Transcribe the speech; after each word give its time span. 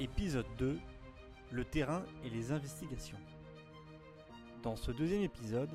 Épisode 0.00 0.46
2 0.58 0.78
Le 1.50 1.64
terrain 1.64 2.04
et 2.24 2.30
les 2.30 2.52
investigations. 2.52 3.18
Dans 4.62 4.76
ce 4.76 4.92
deuxième 4.92 5.22
épisode, 5.22 5.70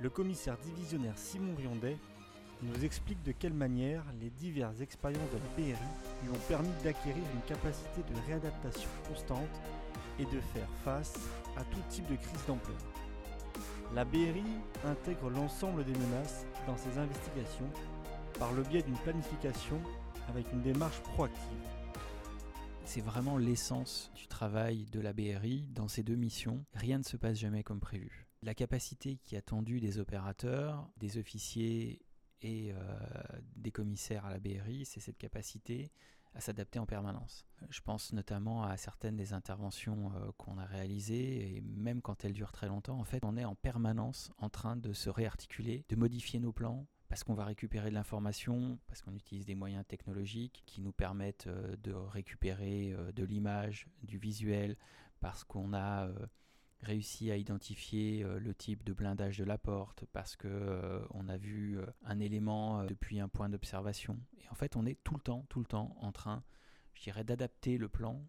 le 0.00 0.10
commissaire 0.10 0.58
divisionnaire 0.58 1.16
Simon 1.16 1.54
Riondet 1.56 1.96
nous 2.62 2.84
explique 2.84 3.22
de 3.22 3.32
quelle 3.32 3.54
manière 3.54 4.04
les 4.20 4.28
diverses 4.28 4.82
expériences 4.82 5.30
de 5.30 5.38
la 5.38 5.54
BRI 5.56 5.86
lui 6.22 6.30
ont 6.30 6.46
permis 6.46 6.74
d'acquérir 6.82 7.22
une 7.34 7.40
capacité 7.42 8.02
de 8.02 8.26
réadaptation 8.26 8.90
constante 9.08 9.60
et 10.18 10.24
de 10.24 10.40
faire 10.52 10.68
face 10.84 11.14
à 11.56 11.64
tout 11.64 11.80
type 11.88 12.06
de 12.10 12.16
crise 12.16 12.46
d'ampleur. 12.46 12.76
La 13.94 14.04
BRI 14.04 14.44
intègre 14.84 15.30
l'ensemble 15.30 15.84
des 15.86 15.98
menaces 15.98 16.44
dans 16.66 16.76
ses 16.76 16.98
investigations 16.98 17.70
par 18.38 18.52
le 18.52 18.62
biais 18.62 18.82
d'une 18.82 18.98
planification 18.98 19.80
avec 20.28 20.52
une 20.52 20.60
démarche 20.60 21.00
proactive. 21.14 21.83
C'est 22.86 23.00
vraiment 23.00 23.38
l'essence 23.38 24.12
du 24.14 24.28
travail 24.28 24.84
de 24.86 25.00
la 25.00 25.12
BRI 25.12 25.66
dans 25.72 25.88
ces 25.88 26.02
deux 26.02 26.14
missions. 26.14 26.64
Rien 26.74 26.98
ne 26.98 27.02
se 27.02 27.16
passe 27.16 27.38
jamais 27.38 27.64
comme 27.64 27.80
prévu. 27.80 28.26
La 28.42 28.54
capacité 28.54 29.16
qui 29.16 29.34
est 29.34 29.38
attendue 29.38 29.80
des 29.80 29.98
opérateurs, 29.98 30.88
des 30.98 31.18
officiers 31.18 32.02
et 32.42 32.72
euh, 32.72 32.76
des 33.56 33.72
commissaires 33.72 34.26
à 34.26 34.30
la 34.30 34.38
BRI, 34.38 34.84
c'est 34.84 35.00
cette 35.00 35.18
capacité 35.18 35.90
à 36.34 36.40
s'adapter 36.40 36.78
en 36.78 36.86
permanence. 36.86 37.46
Je 37.70 37.80
pense 37.80 38.12
notamment 38.12 38.64
à 38.64 38.76
certaines 38.76 39.16
des 39.16 39.32
interventions 39.32 40.12
euh, 40.16 40.30
qu'on 40.36 40.58
a 40.58 40.64
réalisées, 40.64 41.56
et 41.56 41.60
même 41.62 42.02
quand 42.02 42.24
elles 42.24 42.32
durent 42.32 42.52
très 42.52 42.68
longtemps, 42.68 42.98
en 42.98 43.04
fait, 43.04 43.24
on 43.24 43.36
est 43.36 43.44
en 43.44 43.54
permanence 43.54 44.30
en 44.38 44.50
train 44.50 44.76
de 44.76 44.92
se 44.92 45.08
réarticuler, 45.10 45.84
de 45.88 45.96
modifier 45.96 46.40
nos 46.40 46.52
plans, 46.52 46.86
parce 47.14 47.22
qu'on 47.22 47.34
va 47.34 47.44
récupérer 47.44 47.90
de 47.90 47.94
l'information, 47.94 48.76
parce 48.88 49.00
qu'on 49.00 49.14
utilise 49.14 49.46
des 49.46 49.54
moyens 49.54 49.86
technologiques 49.86 50.64
qui 50.66 50.80
nous 50.80 50.90
permettent 50.90 51.46
euh, 51.46 51.76
de 51.76 51.92
récupérer 51.92 52.92
euh, 52.92 53.12
de 53.12 53.22
l'image, 53.22 53.86
du 54.02 54.18
visuel, 54.18 54.76
parce 55.20 55.44
qu'on 55.44 55.74
a 55.74 56.08
réussi 56.82 57.30
à 57.30 57.36
identifier 57.36 58.24
le 58.24 58.52
type 58.52 58.82
de 58.82 58.92
blindage 58.92 59.38
de 59.38 59.44
la 59.44 59.58
porte 59.58 60.04
parce 60.12 60.34
que 60.34 61.06
on 61.10 61.28
a 61.28 61.36
vu 61.36 61.78
un 62.04 62.18
élément 62.18 62.84
depuis 62.84 63.20
un 63.20 63.28
point 63.28 63.48
d'observation. 63.48 64.18
Et 64.42 64.48
en 64.50 64.54
fait, 64.54 64.74
on 64.74 64.84
est 64.84 65.02
tout 65.04 65.14
le 65.14 65.20
temps, 65.20 65.46
tout 65.48 65.60
le 65.60 65.66
temps 65.66 65.96
en 66.00 66.10
train, 66.10 66.42
je 66.94 67.04
dirais, 67.04 67.22
d'adapter 67.22 67.78
le 67.78 67.88
plan 67.88 68.20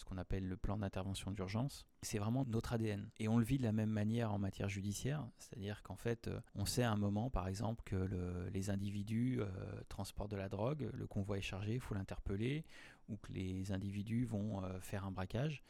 ce 0.00 0.04
qu'on 0.04 0.18
appelle 0.18 0.48
le 0.48 0.56
plan 0.56 0.78
d'intervention 0.78 1.30
d'urgence. 1.30 1.86
C'est 2.02 2.18
vraiment 2.18 2.44
notre 2.46 2.72
ADN. 2.72 3.10
Et 3.18 3.28
on 3.28 3.38
le 3.38 3.44
vit 3.44 3.58
de 3.58 3.62
la 3.62 3.72
même 3.72 3.90
manière 3.90 4.32
en 4.32 4.38
matière 4.38 4.68
judiciaire, 4.68 5.24
c'est-à-dire 5.38 5.82
qu'en 5.82 5.96
fait, 5.96 6.30
on 6.54 6.64
sait 6.64 6.82
à 6.82 6.90
un 6.90 6.96
moment, 6.96 7.28
par 7.30 7.46
exemple, 7.46 7.82
que 7.84 8.48
les 8.52 8.70
individus 8.70 9.40
transportent 9.88 10.30
de 10.30 10.36
la 10.36 10.48
drogue, 10.48 10.88
le 10.92 11.06
convoi 11.06 11.38
est 11.38 11.42
chargé, 11.42 11.74
il 11.74 11.80
faut 11.80 11.94
l'interpeller, 11.94 12.64
ou 13.08 13.16
que 13.16 13.30
les 13.32 13.72
individus 13.72 14.24
vont 14.24 14.62
faire 14.80 15.04
un 15.04 15.10
braquage. 15.10 15.62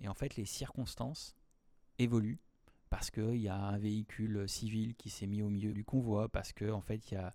Et 0.00 0.08
en 0.08 0.14
fait, 0.14 0.36
les 0.36 0.44
circonstances 0.44 1.34
évolue 1.98 2.38
parce 2.88 3.10
qu'il 3.10 3.38
y 3.38 3.48
a 3.48 3.56
un 3.56 3.78
véhicule 3.78 4.48
civil 4.48 4.94
qui 4.94 5.10
s'est 5.10 5.26
mis 5.26 5.42
au 5.42 5.48
milieu 5.48 5.72
du 5.72 5.84
convoi, 5.84 6.28
parce 6.28 6.52
qu'en 6.52 6.74
en 6.74 6.80
fait 6.80 7.10
il 7.10 7.14
y 7.14 7.16
a 7.16 7.32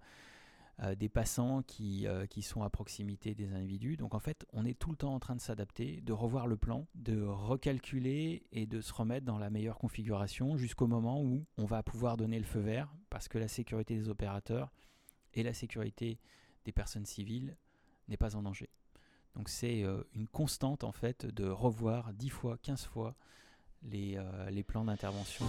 euh, 0.84 0.96
des 0.96 1.10
passants 1.10 1.62
qui, 1.64 2.08
euh, 2.08 2.26
qui 2.26 2.42
sont 2.42 2.64
à 2.64 2.70
proximité 2.70 3.36
des 3.36 3.54
individus. 3.54 3.98
Donc 3.98 4.16
en 4.16 4.20
fait 4.20 4.46
on 4.54 4.66
est 4.66 4.78
tout 4.78 4.90
le 4.90 4.98
temps 4.98 5.14
en 5.14 5.20
train 5.20 5.36
de 5.36 5.42
s'adapter, 5.42 6.02
de 6.02 6.14
revoir 6.14 6.48
le 6.48 6.58
plan, 6.58 6.88
de 6.96 7.22
recalculer 7.22 8.44
et 8.52 8.66
de 8.66 8.82
se 8.82 8.94
remettre 8.94 9.26
dans 9.26 9.38
la 9.38 9.50
meilleure 9.50 9.78
configuration 9.78 10.58
jusqu'au 10.58 10.88
moment 10.88 11.22
où 11.22 11.46
on 11.58 11.66
va 11.66 11.84
pouvoir 11.84 12.18
donner 12.18 12.40
le 12.40 12.46
feu 12.46 12.60
vert, 12.60 12.94
parce 13.10 13.28
que 13.28 13.38
la 13.38 13.48
sécurité 13.48 13.96
des 13.96 14.10
opérateurs 14.10 14.72
et 15.34 15.44
la 15.44 15.54
sécurité 15.54 16.20
des 16.66 16.72
personnes 16.72 17.06
civiles 17.06 17.56
n'est 18.08 18.18
pas 18.18 18.36
en 18.36 18.44
danger. 18.44 18.70
Donc 19.36 19.50
c'est 19.50 19.84
euh, 19.84 20.04
une 20.14 20.28
constante 20.28 20.84
en 20.84 20.92
fait 20.92 21.26
de 21.26 21.48
revoir 21.48 22.14
10 22.14 22.30
fois, 22.30 22.58
15 22.62 22.86
fois 22.86 23.16
euh, 23.94 24.50
les, 24.52 24.64
plans 24.64 24.86
d'intervention 24.86 25.46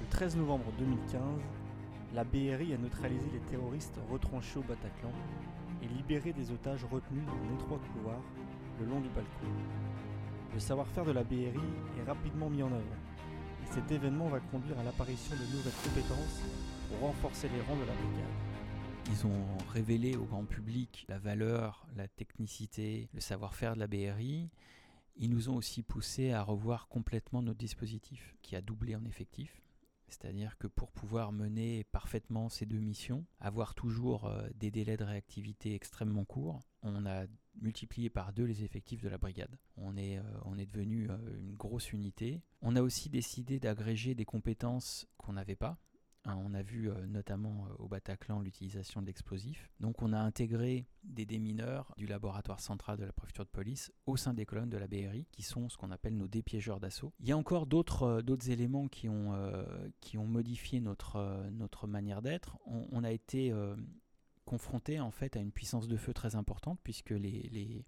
Le 0.00 0.08
13 0.10 0.36
novembre 0.36 0.72
2015, 0.78 1.20
la 2.14 2.24
BRI 2.24 2.74
a 2.74 2.78
neutralisé 2.78 3.28
les 3.32 3.40
terroristes 3.40 3.98
retranchés 4.10 4.58
au 4.58 4.62
Bataclan 4.62 5.12
et 5.82 5.88
libéré 5.88 6.32
des 6.32 6.50
otages 6.50 6.84
retenus 6.84 7.24
dans 7.24 7.32
un 7.32 7.54
étroit 7.54 7.80
couloir 7.92 8.20
le 8.80 8.86
long 8.86 9.00
du 9.00 9.08
balcon. 9.10 9.46
Le 10.52 10.60
savoir-faire 10.60 11.04
de 11.04 11.12
la 11.12 11.22
BRI 11.22 11.60
est 11.98 12.06
rapidement 12.06 12.50
mis 12.50 12.62
en 12.62 12.72
œuvre 12.72 12.96
et 13.62 13.72
cet 13.72 13.90
événement 13.90 14.28
va 14.28 14.40
conduire 14.40 14.78
à 14.78 14.82
l'apparition 14.82 15.36
de 15.36 15.56
nouvelles 15.56 15.72
compétences 15.84 16.42
pour 16.88 17.00
renforcer 17.08 17.48
les 17.48 17.60
rangs 17.62 17.76
de 17.76 17.86
la 17.86 17.94
brigade. 17.94 18.34
Ils 19.10 19.26
ont 19.26 19.70
révélé 19.72 20.16
au 20.16 20.24
grand 20.24 20.44
public 20.44 21.06
la 21.08 21.18
valeur, 21.18 21.86
la 21.96 22.08
technicité, 22.08 23.08
le 23.14 23.20
savoir-faire 23.20 23.74
de 23.74 23.80
la 23.80 23.86
BRI 23.86 24.50
ils 25.16 25.28
nous 25.28 25.50
ont 25.50 25.56
aussi 25.56 25.82
poussé 25.82 26.32
à 26.32 26.42
revoir 26.42 26.88
complètement 26.88 27.42
notre 27.42 27.58
dispositif, 27.58 28.34
qui 28.40 28.56
a 28.56 28.62
doublé 28.62 28.96
en 28.96 29.04
effectif. 29.04 29.60
C'est-à-dire 30.10 30.58
que 30.58 30.66
pour 30.66 30.90
pouvoir 30.90 31.32
mener 31.32 31.84
parfaitement 31.84 32.48
ces 32.48 32.66
deux 32.66 32.78
missions, 32.78 33.24
avoir 33.38 33.74
toujours 33.74 34.26
euh, 34.26 34.48
des 34.56 34.70
délais 34.70 34.96
de 34.96 35.04
réactivité 35.04 35.74
extrêmement 35.74 36.24
courts, 36.24 36.60
on 36.82 37.06
a 37.06 37.26
multiplié 37.60 38.10
par 38.10 38.32
deux 38.32 38.44
les 38.44 38.64
effectifs 38.64 39.02
de 39.02 39.08
la 39.08 39.18
brigade. 39.18 39.56
On 39.76 39.96
est, 39.96 40.18
euh, 40.18 40.64
devenu 40.66 41.08
euh, 41.10 41.16
une 41.38 41.54
grosse 41.54 41.92
unité. 41.92 42.42
On 42.60 42.76
a 42.76 42.82
aussi 42.82 43.08
décidé 43.08 43.58
d'agréger 43.58 44.14
des 44.14 44.24
compétences 44.24 45.06
qu'on 45.16 45.32
n'avait 45.32 45.56
pas. 45.56 45.78
Hein, 46.24 46.36
on 46.44 46.52
a 46.52 46.62
vu 46.62 46.90
euh, 46.90 47.06
notamment 47.06 47.66
euh, 47.66 47.74
au 47.78 47.88
Bataclan 47.88 48.40
l'utilisation 48.40 49.00
de 49.00 49.06
l'explosif. 49.06 49.70
Donc 49.80 50.02
on 50.02 50.12
a 50.12 50.18
intégré 50.18 50.86
des 51.02 51.24
démineurs 51.24 51.94
du 51.96 52.06
laboratoire 52.06 52.60
central 52.60 52.98
de 52.98 53.04
la 53.04 53.12
préfecture 53.12 53.44
de 53.44 53.50
police 53.50 53.90
au 54.04 54.18
sein 54.18 54.34
des 54.34 54.44
colonnes 54.44 54.68
de 54.68 54.76
la 54.76 54.86
BRI, 54.86 55.26
qui 55.32 55.42
sont 55.42 55.70
ce 55.70 55.78
qu'on 55.78 55.90
appelle 55.90 56.16
nos 56.18 56.28
dépiégeurs 56.28 56.78
d'assaut. 56.78 57.14
Il 57.20 57.28
y 57.28 57.32
a 57.32 57.38
encore 57.38 57.66
d'autres 57.66 58.02
euh, 58.02 58.50
éléments 58.50 58.88
qui 58.88 59.08
ont, 59.08 59.32
modifié 60.26 60.80
notre, 60.80 61.86
manière 61.86 62.20
d'être. 62.20 62.58
On, 62.66 63.02
a 63.02 63.10
été 63.10 63.52
confronté 64.44 65.00
en 65.00 65.10
fait 65.10 65.36
à 65.36 65.40
une 65.40 65.52
puissance 65.52 65.88
de 65.88 65.96
feu 65.96 66.12
très 66.12 66.36
importante 66.36 66.78
puisque 66.82 67.10
les, 67.10 67.84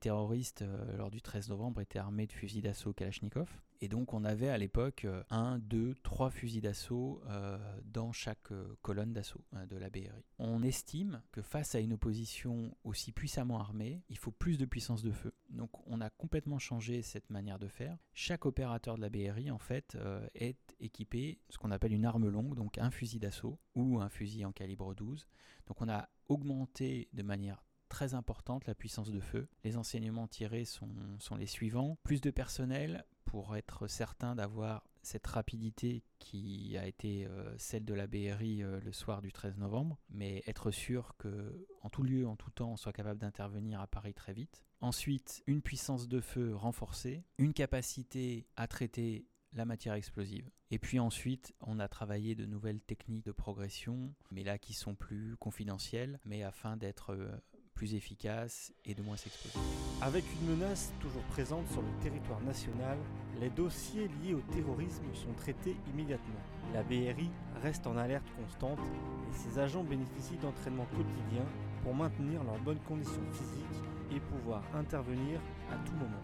terroristes, 0.00 0.64
lors 0.96 1.10
du 1.10 1.22
13 1.22 1.50
novembre, 1.50 1.80
étaient 1.80 1.98
armés 1.98 2.26
de 2.26 2.32
fusils 2.32 2.62
d'assaut 2.62 2.92
Kalachnikov. 2.92 3.48
Et 3.80 3.88
donc 3.88 4.14
on 4.14 4.24
avait 4.24 4.48
à 4.48 4.58
l'époque 4.58 5.04
euh, 5.04 5.22
un, 5.30 5.58
deux, 5.58 5.94
trois 6.02 6.30
fusils 6.30 6.62
d'assaut 6.62 7.22
euh, 7.28 7.58
dans 7.84 8.12
chaque 8.12 8.52
colonne 8.82 9.12
d'assaut 9.12 9.44
hein, 9.52 9.66
de 9.66 9.76
la 9.76 9.90
BRI. 9.90 10.24
On 10.38 10.62
estime 10.62 11.22
que 11.32 11.42
face 11.42 11.74
à 11.74 11.80
une 11.80 11.92
opposition 11.92 12.76
aussi 12.84 13.12
puissamment 13.12 13.58
armée, 13.58 14.02
il 14.08 14.18
faut 14.18 14.30
plus 14.30 14.58
de 14.58 14.64
puissance 14.64 15.02
de 15.02 15.10
feu. 15.10 15.32
Donc 15.50 15.70
on 15.86 16.00
a 16.00 16.10
complètement 16.10 16.58
changé 16.58 17.02
cette 17.02 17.30
manière 17.30 17.58
de 17.58 17.68
faire. 17.68 17.98
Chaque 18.12 18.46
opérateur 18.46 18.96
de 18.96 19.02
la 19.02 19.10
BRI 19.10 19.50
en 19.50 19.58
fait 19.58 19.96
est 20.34 20.76
équipé 20.80 21.40
de 21.48 21.52
ce 21.52 21.58
qu'on 21.58 21.70
appelle 21.70 21.92
une 21.92 22.04
arme 22.04 22.28
longue, 22.28 22.54
donc 22.54 22.78
un 22.78 22.90
fusil 22.90 23.18
d'assaut 23.18 23.58
ou 23.74 24.00
un 24.00 24.08
fusil 24.08 24.44
en 24.44 24.52
calibre 24.52 24.94
12. 24.94 25.26
Donc 25.66 25.80
on 25.80 25.88
a 25.88 26.08
augmenté 26.28 27.08
de 27.12 27.22
manière 27.22 27.64
très 27.88 28.14
importante, 28.14 28.66
la 28.66 28.74
puissance 28.74 29.10
de 29.10 29.20
feu. 29.20 29.48
Les 29.62 29.76
enseignements 29.76 30.26
tirés 30.26 30.64
sont, 30.64 30.90
sont 31.20 31.36
les 31.36 31.46
suivants. 31.46 31.96
Plus 32.02 32.20
de 32.20 32.30
personnel 32.30 33.04
pour 33.34 33.56
être 33.56 33.88
certain 33.88 34.36
d'avoir 34.36 34.86
cette 35.02 35.26
rapidité 35.26 36.04
qui 36.20 36.78
a 36.78 36.86
été 36.86 37.26
euh, 37.26 37.52
celle 37.58 37.84
de 37.84 37.92
la 37.92 38.06
BRI 38.06 38.62
euh, 38.62 38.78
le 38.78 38.92
soir 38.92 39.22
du 39.22 39.32
13 39.32 39.58
novembre, 39.58 39.98
mais 40.08 40.44
être 40.46 40.70
sûr 40.70 41.16
que 41.18 41.66
en 41.82 41.90
tout 41.90 42.04
lieu, 42.04 42.28
en 42.28 42.36
tout 42.36 42.52
temps, 42.52 42.70
on 42.70 42.76
soit 42.76 42.92
capable 42.92 43.18
d'intervenir 43.18 43.80
à 43.80 43.88
Paris 43.88 44.14
très 44.14 44.34
vite. 44.34 44.62
Ensuite, 44.80 45.42
une 45.48 45.62
puissance 45.62 46.06
de 46.06 46.20
feu 46.20 46.54
renforcée, 46.54 47.24
une 47.38 47.54
capacité 47.54 48.46
à 48.54 48.68
traiter 48.68 49.26
la 49.52 49.64
matière 49.64 49.94
explosive. 49.94 50.48
Et 50.70 50.78
puis 50.78 51.00
ensuite, 51.00 51.56
on 51.60 51.80
a 51.80 51.88
travaillé 51.88 52.36
de 52.36 52.46
nouvelles 52.46 52.82
techniques 52.82 53.24
de 53.24 53.32
progression, 53.32 54.14
mais 54.30 54.44
là 54.44 54.58
qui 54.58 54.74
sont 54.74 54.94
plus 54.94 55.36
confidentielles, 55.38 56.20
mais 56.24 56.44
afin 56.44 56.76
d'être 56.76 57.10
euh, 57.10 57.32
plus 57.74 57.94
efficace 57.94 58.72
et 58.84 58.94
de 58.94 59.02
moins 59.02 59.16
s'exposer. 59.16 59.58
Avec 60.00 60.24
une 60.34 60.56
menace 60.56 60.92
toujours 61.00 61.22
présente 61.24 61.68
sur 61.68 61.82
le 61.82 62.02
territoire 62.02 62.40
national, 62.40 62.98
les 63.40 63.50
dossiers 63.50 64.08
liés 64.22 64.34
au 64.34 64.40
terrorisme 64.52 65.04
sont 65.14 65.32
traités 65.34 65.76
immédiatement. 65.92 66.40
La 66.72 66.82
BRI 66.82 67.30
reste 67.62 67.86
en 67.86 67.96
alerte 67.96 68.26
constante 68.36 68.78
et 68.78 69.36
ses 69.36 69.58
agents 69.58 69.84
bénéficient 69.84 70.38
d'entraînements 70.38 70.86
quotidiens 70.86 71.46
pour 71.82 71.94
maintenir 71.94 72.42
leurs 72.44 72.60
bonnes 72.60 72.80
conditions 72.80 73.32
physiques 73.32 73.82
et 74.14 74.20
pouvoir 74.20 74.62
intervenir 74.74 75.40
à 75.70 75.76
tout 75.86 75.94
moment. 75.94 76.22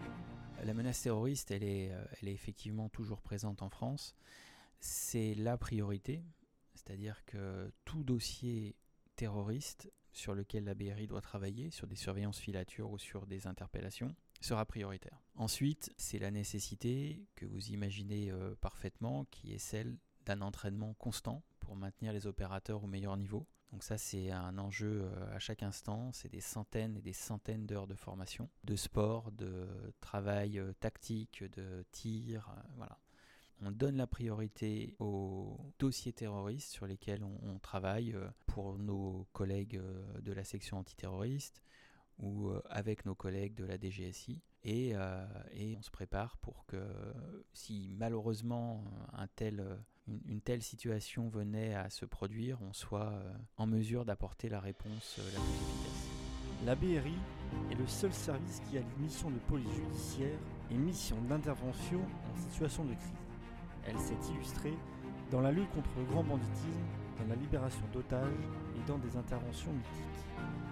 La 0.63 0.73
menace 0.73 1.01
terroriste, 1.01 1.51
elle 1.51 1.63
est, 1.63 1.91
euh, 1.91 2.03
elle 2.21 2.29
est 2.29 2.33
effectivement 2.33 2.89
toujours 2.89 3.21
présente 3.21 3.61
en 3.61 3.69
France. 3.69 4.15
C'est 4.79 5.33
la 5.35 5.57
priorité, 5.57 6.23
c'est-à-dire 6.73 7.23
que 7.25 7.71
tout 7.85 8.03
dossier 8.03 8.75
terroriste 9.15 9.91
sur 10.13 10.35
lequel 10.35 10.65
la 10.65 10.73
BRI 10.73 11.07
doit 11.07 11.21
travailler, 11.21 11.71
sur 11.71 11.87
des 11.87 11.95
surveillances 11.95 12.39
filatures 12.39 12.91
ou 12.91 12.97
sur 12.97 13.25
des 13.25 13.47
interpellations, 13.47 14.13
sera 14.41 14.65
prioritaire. 14.65 15.21
Ensuite, 15.35 15.93
c'est 15.97 16.19
la 16.19 16.31
nécessité 16.31 17.25
que 17.35 17.45
vous 17.45 17.69
imaginez 17.69 18.31
euh, 18.31 18.55
parfaitement, 18.59 19.25
qui 19.25 19.53
est 19.53 19.59
celle 19.59 19.97
d'un 20.25 20.41
entraînement 20.41 20.93
constant 20.95 21.43
pour 21.59 21.75
maintenir 21.75 22.13
les 22.13 22.27
opérateurs 22.27 22.83
au 22.83 22.87
meilleur 22.87 23.15
niveau. 23.17 23.47
Donc 23.71 23.83
ça, 23.83 23.97
c'est 23.97 24.31
un 24.31 24.57
enjeu 24.57 25.09
à 25.33 25.39
chaque 25.39 25.63
instant. 25.63 26.11
C'est 26.11 26.29
des 26.29 26.41
centaines 26.41 26.97
et 26.97 27.01
des 27.01 27.13
centaines 27.13 27.65
d'heures 27.65 27.87
de 27.87 27.95
formation, 27.95 28.49
de 28.65 28.75
sport, 28.75 29.31
de 29.31 29.65
travail 30.01 30.61
tactique, 30.81 31.43
de 31.55 31.85
tir. 31.91 32.53
voilà 32.75 32.99
on 33.61 33.71
donne 33.71 33.97
la 33.97 34.07
priorité 34.07 34.95
aux 34.99 35.57
dossiers 35.79 36.13
terroristes 36.13 36.71
sur 36.71 36.87
lesquels 36.87 37.23
on, 37.23 37.59
travaille 37.59 38.13
euh, 38.13 38.27
pour 38.47 38.77
nos 38.79 39.27
collègues 39.33 39.77
euh, 39.77 40.21
de 40.21 40.33
la 40.33 40.43
section 40.43 40.77
antiterroriste 40.77 41.61
ou 42.17 42.49
euh, 42.49 42.61
avec 42.69 43.05
nos 43.05 43.13
collègues 43.13 43.53
de 43.55 43.65
la 43.65 43.77
DGSI. 43.77 44.41
Et, 44.63 44.95
on 44.95 45.81
se 45.81 45.89
prépare 45.89 46.37
pour 46.37 46.65
que 46.67 46.77
si 47.51 47.95
malheureusement 47.97 48.83
une, 50.07 50.41
telle 50.41 50.61
situation 50.61 51.29
venait 51.29 51.73
à 51.73 51.89
se 51.89 52.05
produire, 52.05 52.61
on 52.61 52.71
soit 52.71 53.23
en 53.57 53.65
mesure 53.65 54.05
d'apporter 54.05 54.49
la 54.49 54.59
réponse 54.59 55.17
la 55.17 55.39
plus 55.39 55.53
efficace. 55.53 56.09
La 56.63 56.75
BRI 56.75 57.17
est 57.71 57.75
le 57.75 57.87
seul 57.87 58.13
service 58.13 58.61
qui 58.69 58.77
a 58.77 58.81
une 58.81 59.03
mission 59.03 59.31
de 59.31 59.39
police 59.47 59.73
judiciaire 59.73 60.37
et 60.69 60.75
mission 60.75 61.19
d'intervention 61.23 62.01
en 62.31 62.37
situation 62.37 62.85
de 62.85 62.93
crise. 62.93 63.30
Elle 63.87 63.99
s'est 63.99 64.17
illustrée 64.33 64.77
dans 65.31 65.41
la 65.41 65.51
lutte 65.51 65.69
contre 65.71 65.89
le 65.97 66.03
grand 66.05 66.23
banditisme, 66.23 66.85
dans 67.19 67.27
la 67.29 67.35
libération 67.35 67.83
d'otages 67.93 68.47
et 68.75 68.87
dans 68.87 68.97
des 68.97 69.15
interventions 69.17 69.71
mythiques. 69.71 70.21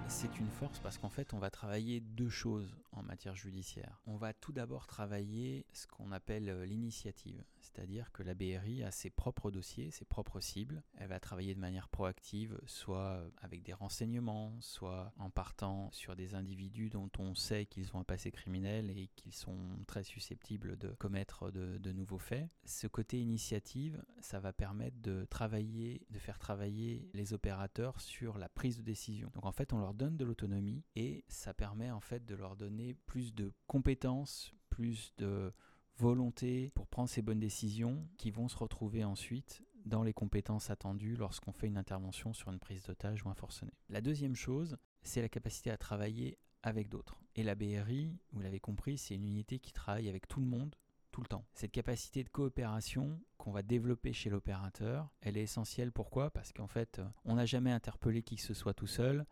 C'est 0.10 0.40
une 0.40 0.50
force 0.50 0.80
parce 0.80 0.98
qu'en 0.98 1.10
fait, 1.10 1.34
on 1.34 1.40
va 1.40 1.52
travailler 1.52 2.00
deux 2.00 2.30
choses 2.30 2.76
en 2.92 3.04
matière 3.04 3.36
judiciaire. 3.36 4.02
On 4.08 4.18
va 4.18 4.34
tout 4.34 4.52
d'abord 4.52 4.88
travailler 4.88 5.66
ce 5.72 5.86
qu'on 5.86 6.12
appelle 6.12 6.50
euh, 6.50 6.66
l'initiative, 6.66 7.44
c'est-à-dire 7.62 8.12
que 8.12 8.24
la 8.24 8.34
BRI 8.34 8.84
a 8.84 8.92
ses 8.92 9.12
propres 9.12 9.52
dossiers, 9.52 9.92
ses 9.92 10.06
propres 10.06 10.40
cibles. 10.40 10.82
Elle 10.98 11.10
va 11.10 11.20
travailler 11.20 11.54
de 11.54 11.60
manière 11.60 11.88
proactive, 11.88 12.60
soit 12.66 12.98
euh, 12.98 13.30
avec 13.42 13.62
des 13.62 13.74
renseignements, 13.74 14.58
soit 14.60 15.14
en 15.18 15.30
partant 15.30 15.92
sur 15.92 16.16
des 16.16 16.34
individus 16.34 16.90
dont 16.90 17.10
on 17.20 17.36
sait 17.36 17.68
qu'ils 17.68 17.96
ont 17.96 18.00
un 18.00 18.04
passé 18.04 18.32
criminel 18.32 18.90
et 18.90 19.10
qu'ils 19.16 19.36
sont 19.36 19.60
très 19.86 20.04
susceptibles 20.04 20.78
de 20.78 20.90
commettre 20.90 21.52
de, 21.52 21.92
nouveaux 21.92 22.20
faits. 22.20 22.50
Ce 22.66 22.88
côté 22.88 23.20
initiative, 23.20 24.04
ça 24.22 24.40
va 24.40 24.54
permettre 24.54 25.00
de 25.02 25.26
travailler, 25.30 26.06
de 26.10 26.20
faire 26.20 26.40
travailler 26.40 27.10
les 27.14 27.34
opérateurs 27.34 28.00
sur 28.00 28.38
la 28.38 28.50
prise 28.50 28.78
de 28.78 28.84
décision. 28.84 29.30
Donc 29.34 29.46
en 29.46 29.52
fait, 29.52 29.74
on 29.74 29.80
leur 29.80 29.94
donne 30.00 30.18
de 30.18 30.25
l'autonomie 30.25 30.84
et 30.96 31.24
ça 31.28 31.54
permet 31.54 31.92
en 31.92 32.00
fait 32.00 32.25
de 32.25 32.34
leur 32.34 32.56
donner 32.56 32.96
plus 33.06 33.36
de 33.36 33.51
compétences, 33.68 34.54
plus 34.69 35.13
de 35.18 35.54
volonté 35.98 36.72
pour 36.74 36.88
prendre 36.88 37.10
ces 37.10 37.22
bonnes 37.22 37.40
décisions 37.40 38.07
qui 38.18 38.31
vont 38.31 38.48
se 38.48 38.57
retrouver 38.57 39.04
ensuite 39.04 39.62
dans 39.86 40.04
les 40.04 40.13
compétences 40.13 40.69
attendues 40.69 41.18
lorsqu'on 41.18 41.51
fait 41.51 41.68
une 41.68 41.78
intervention 41.78 42.34
sur 42.34 42.50
une 42.51 42.60
prise 42.60 42.84
d'otage 42.84 43.24
ou 43.25 43.30
un 43.30 43.36
forcené. 43.36 43.74
La 43.90 44.01
deuxième 44.01 44.36
chose, 44.36 44.78
c'est 45.04 45.22
la 45.22 45.30
capacité 45.30 45.69
à 45.69 45.78
travailler 45.78 46.38
avec 46.63 46.90
d'autres. 46.90 47.19
Et 47.36 47.44
la 47.44 47.56
BRI, 47.56 48.18
vous 48.31 48.40
l'avez 48.40 48.60
compris, 48.60 48.98
c'est 48.98 49.16
une 49.16 49.25
unité 49.25 49.60
qui 49.60 49.74
travaille 49.74 50.10
avec 50.10 50.28
tout 50.28 50.40
le 50.40 50.46
monde 50.46 50.75
tout 51.12 51.22
le 51.22 51.28
temps. 51.28 51.46
Cette 51.54 51.72
capacité 51.72 52.24
de 52.24 52.30
coopération 52.30 53.19
qu'on 53.38 53.51
va 53.51 53.63
développer 53.63 54.13
chez 54.13 54.30
l'opérateur, 54.30 55.10
elle 55.22 55.38
est 55.38 55.44
essentielle. 55.44 55.92
Pourquoi? 55.92 56.30
Parce 56.30 56.54
qu'en 56.54 56.68
fait, 56.68 57.01
on 57.25 57.36
n'a 57.36 57.46
jamais 57.46 57.72
interpellé 57.72 58.22
qui 58.22 58.36
que 58.36 58.42
ce 58.42 58.54
soit 58.54 58.74
tout 58.74 58.88
seul, 58.88 59.25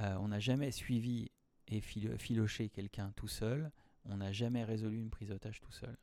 euh, 0.00 0.16
on 0.20 0.28
n'a 0.28 0.40
jamais 0.40 0.70
suivi 0.70 1.30
et 1.68 1.80
filoché 1.80 2.68
quelqu'un 2.68 3.12
tout 3.16 3.28
seul, 3.28 3.70
on 4.04 4.16
n'a 4.16 4.32
jamais 4.32 4.64
résolu 4.64 4.98
une 4.98 5.10
prise 5.10 5.28
d'otage 5.28 5.60
tout 5.60 5.72
seul. 5.72 5.96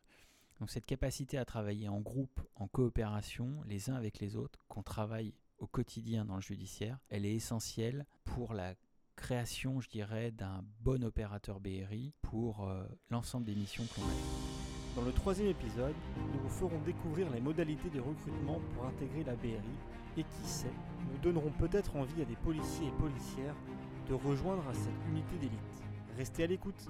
Donc 0.59 0.69
cette 0.69 0.85
capacité 0.85 1.37
à 1.37 1.45
travailler 1.45 1.87
en 1.89 1.99
groupe, 1.99 2.41
en 2.55 2.67
coopération, 2.67 3.61
les 3.65 3.89
uns 3.89 3.95
avec 3.95 4.19
les 4.19 4.35
autres, 4.35 4.59
qu'on 4.67 4.83
travaille 4.83 5.33
au 5.59 5.67
quotidien 5.67 6.25
dans 6.25 6.35
le 6.35 6.41
judiciaire, 6.41 6.99
elle 7.09 7.25
est 7.25 7.35
essentielle 7.35 8.05
pour 8.23 8.53
la 8.53 8.75
création, 9.15 9.81
je 9.81 9.89
dirais, 9.89 10.31
d'un 10.31 10.63
bon 10.81 11.03
opérateur 11.03 11.59
BRI 11.59 12.13
pour 12.21 12.67
euh, 12.67 12.85
l'ensemble 13.09 13.45
des 13.45 13.55
missions 13.55 13.85
qu'on 13.95 14.03
a. 14.03 14.95
Dans 14.95 15.01
le 15.03 15.11
troisième 15.11 15.49
épisode, 15.49 15.95
nous 16.17 16.39
vous 16.39 16.49
ferons 16.49 16.79
découvrir 16.81 17.29
les 17.31 17.41
modalités 17.41 17.89
de 17.89 17.99
recrutement 17.99 18.59
pour 18.73 18.85
intégrer 18.85 19.23
la 19.23 19.35
BRI 19.35 19.59
et 20.17 20.23
qui 20.23 20.47
sait, 20.47 20.73
nous 21.11 21.19
donnerons 21.19 21.51
peut-être 21.51 21.95
envie 21.95 22.21
à 22.21 22.25
des 22.25 22.35
policiers 22.37 22.87
et 22.87 23.01
policières 23.01 23.55
de 24.09 24.13
rejoindre 24.13 24.63
cette 24.73 25.09
unité 25.09 25.35
d'élite. 25.39 25.59
Restez 26.17 26.43
à 26.43 26.47
l'écoute 26.47 26.89